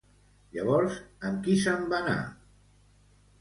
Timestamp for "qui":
1.49-1.57